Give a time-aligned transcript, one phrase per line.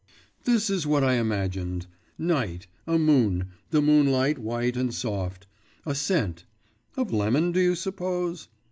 [0.45, 1.85] This is what I imagined
[2.17, 5.45] night, a moon, the moonlight white and soft,
[5.85, 6.43] a scent
[6.97, 8.47] of lemon, do you suppose?